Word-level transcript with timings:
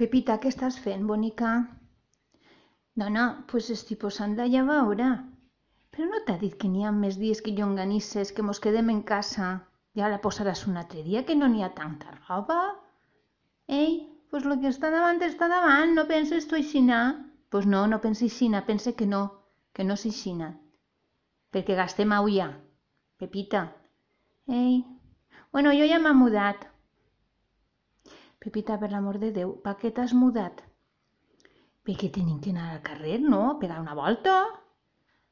Pepita, 0.00 0.34
què 0.42 0.50
estàs 0.50 0.76
fent, 0.84 1.02
bonica? 1.06 1.48
Dona, 3.02 3.26
pues 3.50 3.68
estic 3.74 4.00
posant 4.04 4.32
la 4.38 4.46
llavaora. 4.50 5.10
Però 5.94 6.08
no 6.10 6.18
t'ha 6.26 6.34
dit 6.40 6.56
que 6.62 6.70
n'hi 6.70 6.82
ha 6.82 6.90
més 6.96 7.18
dies 7.20 7.42
que 7.46 7.54
llonganisses, 7.58 8.32
que 8.34 8.46
mos 8.46 8.60
quedem 8.64 8.90
en 8.94 9.04
casa? 9.10 9.50
Ja 9.94 10.10
la 10.10 10.18
posaràs 10.24 10.64
un 10.70 10.80
altre 10.82 11.04
dia, 11.06 11.22
que 11.28 11.36
no 11.38 11.46
n'hi 11.52 11.62
ha 11.62 11.70
tanta 11.78 12.16
roba. 12.16 12.58
Ei, 13.78 13.94
pues 14.30 14.48
lo 14.50 14.58
que 14.64 14.72
està 14.74 14.90
davant 14.90 15.22
està 15.28 15.46
davant, 15.54 15.94
no 15.94 16.08
penses 16.10 16.50
tu 16.50 16.58
aixina? 16.58 17.00
Pues 17.54 17.70
no, 17.70 17.86
no 17.86 18.02
pensi 18.02 18.26
aixina, 18.26 18.66
pense 18.66 18.96
que 18.98 19.06
no, 19.06 19.22
que 19.78 19.86
no 19.86 19.94
és 19.94 20.08
aixina. 20.10 20.50
Perquè 21.54 21.78
gastem 21.78 22.18
auia. 22.18 22.50
Pepita. 23.22 23.68
Ei, 24.50 24.80
bueno, 25.54 25.70
jo 25.70 25.86
ja 25.86 26.02
m'ha 26.02 26.18
mudat. 26.18 26.66
Pepita, 28.44 28.76
per 28.80 28.90
l'amor 28.92 29.16
de 29.20 29.30
Déu, 29.32 29.54
per 29.64 29.72
què 29.80 29.90
t'has 29.96 30.12
mudat? 30.22 30.58
Perquè 31.88 32.10
tenim 32.16 32.40
que 32.44 32.52
anar 32.52 32.66
al 32.72 32.82
carrer, 32.88 33.16
no? 33.22 33.38
A 33.52 33.54
pegar 33.62 33.78
una 33.80 33.94
volta? 33.96 34.34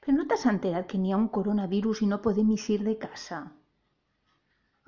Però 0.00 0.14
no 0.16 0.24
t'has 0.30 0.46
enterat 0.52 0.88
que 0.88 1.00
n'hi 1.02 1.12
ha 1.12 1.18
un 1.20 1.28
coronavirus 1.34 2.00
i 2.04 2.08
no 2.08 2.22
podem 2.24 2.54
eixir 2.56 2.78
de 2.86 2.96
casa? 3.04 3.42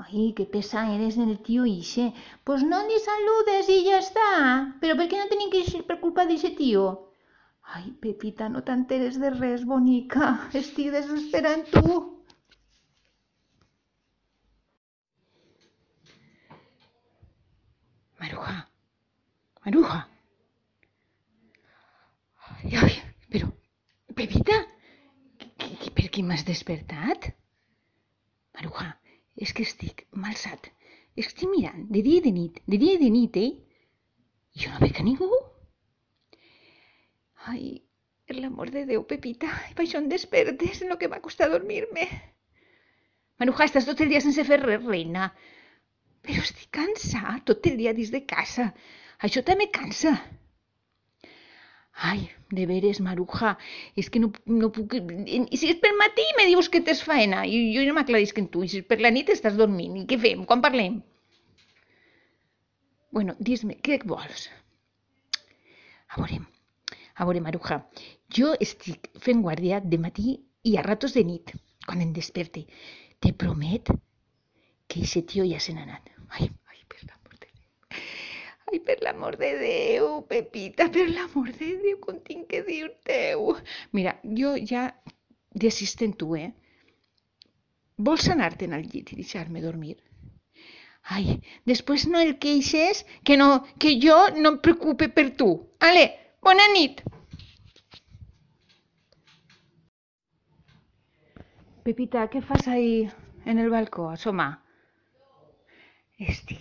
Ai, 0.07 0.33
que 0.39 0.49
pesa 0.57 0.87
eres 0.95 1.21
el 1.27 1.37
tío 1.45 1.69
ixe. 1.69 2.09
Pues 2.45 2.65
no 2.73 2.81
ni 2.89 2.99
saludes 3.05 3.71
i 3.77 3.79
ja 3.91 4.01
està. 4.07 4.33
Però 4.81 4.97
per 4.97 5.09
què 5.13 5.21
no 5.21 5.31
tenim 5.31 5.53
que 5.53 5.63
eixir 5.65 5.85
per 5.89 6.01
culpa 6.03 6.27
d'ixe 6.29 6.55
tío? 6.57 6.89
Ai, 7.77 7.87
Pepita, 8.01 8.49
no 8.49 8.65
t'enteres 8.65 9.21
de 9.21 9.37
res, 9.39 9.69
bonica. 9.77 10.35
Estic 10.65 10.93
desesperant 10.99 11.69
tu. 11.73 11.97
Maruja, 18.37 18.69
Maruja. 19.65 20.09
Ai, 22.83 22.97
però, 23.33 23.49
Pepita, 24.15 24.59
que, 25.41 25.91
per 25.97 26.05
què 26.13 26.25
m'has 26.25 26.45
despertat? 26.45 27.31
Maruja, 28.59 28.91
és 29.41 29.55
que 29.57 29.65
estic 29.65 30.05
malsat. 30.13 30.69
Estic 31.17 31.49
mirant 31.49 31.89
de 31.89 32.05
dia 32.05 32.21
i 32.21 32.27
de 32.27 32.35
nit, 32.37 32.61
de 32.69 32.81
dia 32.83 32.99
i 32.99 33.01
de 33.01 33.11
nit, 33.15 33.41
eh? 33.41 33.51
Jo 34.61 34.75
no 34.75 34.85
veig 34.85 35.01
a 35.01 35.09
ningú. 35.09 35.31
Ai, 37.49 37.81
per 38.29 38.37
l'amor 38.37 38.73
de 38.75 38.85
Déu, 38.91 39.05
Pepita, 39.09 39.49
per 39.79 39.87
això 39.87 40.03
em 40.03 40.11
despertes, 40.13 40.83
en 40.85 40.93
el 40.93 41.01
que 41.01 41.09
m'ha 41.09 41.25
costat 41.25 41.57
dormir-me. 41.57 42.09
Maruja, 43.41 43.71
estàs 43.71 43.89
tot 43.89 44.05
el 44.05 44.13
dia 44.13 44.21
sense 44.25 44.45
fer 44.45 44.61
res, 44.61 44.85
reina. 44.85 45.31
Però 46.27 46.43
estic 46.43 46.71
cansat 46.75 47.45
tot 47.51 47.67
el 47.71 47.79
dia 47.81 47.95
dins 47.97 48.11
de 48.15 48.23
casa. 48.27 48.73
Això 49.27 49.43
també 49.47 49.69
cansa. 49.73 50.17
Ai, 52.07 52.27
de 52.53 52.67
veres, 52.69 52.99
Maruja, 53.01 53.55
és 53.97 54.11
que 54.13 54.21
no, 54.21 54.29
no 54.53 54.69
puc... 54.75 54.99
I 54.99 55.57
si 55.57 55.71
és 55.73 55.79
per 55.81 55.95
matí 55.97 56.27
me 56.37 56.45
dius 56.51 56.69
que 56.73 56.83
tens 56.85 57.01
faena 57.07 57.47
i 57.49 57.61
jo 57.73 57.85
no 57.87 57.95
m'aclarisc 57.97 58.41
en 58.43 58.51
tu. 58.53 58.65
I 58.67 58.73
si 58.73 58.83
per 58.85 58.99
la 59.01 59.13
nit 59.15 59.33
estàs 59.33 59.57
dormint. 59.57 59.95
I 60.03 60.05
què 60.11 60.19
fem? 60.21 60.43
Quan 60.51 60.65
parlem? 60.65 60.99
Bueno, 63.17 63.37
dis-me, 63.41 63.79
què 63.81 63.97
vols? 64.05 64.51
A 66.13 66.21
veure, 66.21 66.43
a 67.17 67.25
veure, 67.25 67.41
Maruja, 67.47 67.81
jo 68.37 68.53
estic 68.67 69.09
fent 69.25 69.41
guàrdia 69.47 69.81
de 69.81 70.01
matí 70.03 70.37
i 70.69 70.77
a 70.77 70.85
ratos 70.85 71.17
de 71.17 71.25
nit, 71.25 71.55
quan 71.87 72.05
em 72.05 72.13
desperte. 72.13 72.67
Te 73.25 73.33
promet 73.33 73.89
que 74.87 75.01
aquest 75.01 75.33
tio 75.33 75.49
ja 75.49 75.63
se 75.63 75.73
n'ha 75.73 75.89
anat. 75.89 76.16
Ai, 76.35 76.49
ai, 76.73 76.81
per 76.89 77.01
l'amor 77.07 77.39
de 77.39 77.47
Déu. 77.47 77.99
Ai, 78.67 78.81
per 78.89 78.97
l'amor 79.03 79.39
de 79.41 79.51
Déu, 79.63 80.09
Pepita, 80.31 80.89
per 80.93 81.07
l'amor 81.11 81.53
de 81.53 81.71
Déu, 81.85 81.99
com 82.03 82.19
tinc 82.27 82.49
que 82.51 82.63
dir-te-ho. 82.67 83.57
Mira, 83.93 84.17
jo 84.41 84.57
ja 84.73 84.89
desist 85.55 86.03
en 86.03 86.17
tu, 86.19 86.35
eh? 86.37 86.51
Vols 87.97 88.29
anar-te'n 88.29 88.77
al 88.77 88.85
llit 88.85 89.15
i 89.15 89.21
deixar-me 89.23 89.63
dormir? 89.65 89.97
Ai, 91.17 91.39
després 91.71 92.05
no 92.11 92.19
el 92.21 92.35
queixes 92.43 93.05
que, 93.23 93.37
no, 93.39 93.63
que 93.79 93.95
jo 94.03 94.17
no 94.37 94.51
em 94.55 94.59
preocupe 94.59 95.09
per 95.09 95.31
tu. 95.39 95.53
Ale, 95.79 96.09
bona 96.43 96.67
nit. 96.75 97.05
Pepita, 101.87 102.27
què 102.27 102.43
fas 102.43 102.67
ahí 102.67 103.07
en 103.47 103.63
el 103.63 103.71
balcó, 103.71 104.11
asoma? 104.11 104.49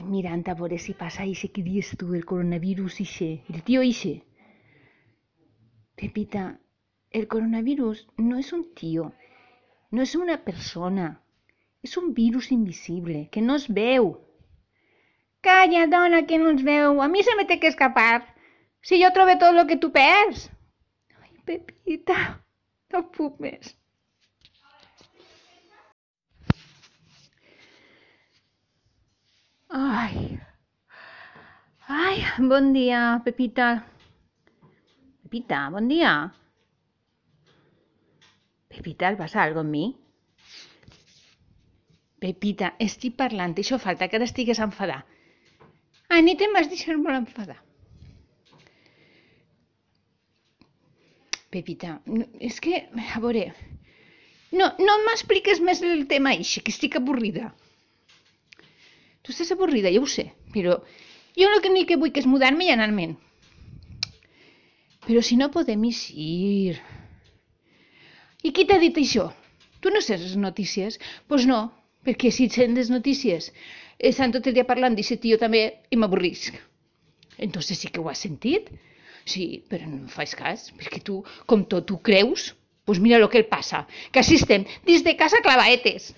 Mirant 0.06 0.44
a 0.52 0.54
veure 0.58 0.78
si 0.78 0.94
passa 0.94 1.26
ixe 1.26 1.50
que 1.54 1.64
dius 1.66 1.92
tu, 2.00 2.12
el 2.14 2.26
coronavirus 2.30 3.00
ixe, 3.02 3.30
el 3.52 3.64
tio 3.68 3.82
ixe. 3.82 4.14
Pepita, 5.98 6.46
el 7.20 7.28
coronavirus 7.32 8.04
no 8.22 8.38
és 8.42 8.52
un 8.58 8.66
tio, 8.78 9.08
no 9.92 10.04
és 10.04 10.14
una 10.20 10.36
persona, 10.50 11.08
és 11.88 11.96
un 12.02 12.12
virus 12.18 12.52
invisible 12.56 13.26
que 13.32 13.42
no 13.46 13.56
es 13.62 13.68
veu. 13.80 14.12
Calla, 15.46 15.86
dona, 15.88 16.24
que 16.30 16.38
no 16.42 16.52
ens 16.54 16.64
veu. 16.66 17.02
A 17.02 17.08
mi 17.08 17.24
se 17.24 17.36
me 17.38 17.46
té 17.50 17.60
que 17.62 17.72
escapar. 17.74 18.26
Si 18.86 19.02
jo 19.02 19.12
trobo 19.14 19.38
tot 19.42 19.54
el 19.54 19.68
que 19.70 19.78
tu 19.82 19.92
perds. 19.94 20.48
Ai, 21.22 21.32
Pepita, 21.50 22.20
no 22.94 23.04
puc 23.18 23.42
més. 23.46 23.74
Ai. 29.70 30.40
Ai, 31.88 32.24
bon 32.40 32.74
dia, 32.74 33.22
Pepita. 33.26 33.86
Pepita, 35.24 35.70
bon 35.72 35.88
dia. 35.88 36.32
Pepita, 38.70 39.10
el 39.10 39.18
passa 39.18 39.42
algo 39.44 39.62
amb 39.64 39.72
mi? 39.72 39.86
Pepita, 42.22 42.74
estic 42.80 43.16
parlant, 43.18 43.54
això 43.58 43.78
falta 43.82 44.08
que 44.08 44.18
ara 44.18 44.30
estigues 44.30 44.62
enfadar. 44.62 45.04
A 46.10 46.22
nit 46.22 46.42
em 46.42 46.54
vas 46.54 46.70
deixar 46.70 46.98
molt 46.98 47.18
enfadar. 47.18 47.58
Pepita, 51.50 52.00
no, 52.06 52.26
és 52.40 52.60
que, 52.60 52.86
a 53.16 53.20
veure, 53.24 53.46
no, 54.52 54.72
no 54.80 54.98
m'expliques 55.06 55.62
més 55.64 55.82
el 55.82 56.06
tema 56.08 56.34
ixe, 56.36 56.62
que 56.62 56.74
estic 56.74 56.98
avorrida. 57.00 57.54
Tu 59.26 59.34
estàs 59.34 59.52
avorrida, 59.56 59.90
ja 59.90 60.02
ho 60.02 60.10
sé, 60.10 60.28
però 60.54 60.78
jo 61.36 61.48
el 61.52 61.86
que 61.90 61.98
vull 61.98 62.14
que 62.14 62.22
és 62.22 62.30
mudar-me 62.30 62.68
i 62.68 62.74
anar-me'n. 62.74 63.16
Però 65.06 65.22
si 65.22 65.38
no 65.38 65.52
podem 65.54 65.84
eixir... 65.90 66.78
I 68.46 68.52
qui 68.54 68.66
t'ha 68.70 68.78
dit 68.82 68.98
això? 69.02 69.32
Tu 69.82 69.90
no 69.94 70.02
saps 70.02 70.22
les 70.22 70.38
notícies? 70.38 71.00
Doncs 71.02 71.28
pues 71.30 71.48
no, 71.50 71.60
perquè 72.06 72.32
si 72.34 72.48
sent 72.54 72.78
les 72.78 72.92
notícies 72.94 73.52
estan 73.98 74.34
tot 74.34 74.48
el 74.48 74.56
dia 74.58 74.66
parlant 74.70 74.96
d'aquest 74.98 75.22
tio 75.24 75.38
també 75.42 75.62
i 75.90 75.98
m'avorrisc. 75.98 76.58
Entonces 77.38 77.80
sí 77.80 77.90
que 77.90 78.02
ho 78.02 78.10
has 78.10 78.22
sentit? 78.26 78.70
Sí, 79.26 79.64
però 79.70 79.88
no 79.90 80.04
em 80.04 80.12
fas 80.12 80.36
cas, 80.38 80.70
perquè 80.78 81.02
tu, 81.04 81.24
com 81.50 81.66
tot, 81.66 81.88
tu 81.90 81.98
creus, 82.06 82.52
doncs 82.52 82.62
pues 82.86 83.00
mira 83.02 83.18
el 83.18 83.26
que 83.34 83.40
el 83.42 83.48
passa, 83.50 83.88
que 84.14 84.22
així 84.22 84.38
estem 84.38 84.66
dins 84.86 85.02
de 85.04 85.16
casa 85.18 85.42
clavaetes. 85.42 86.12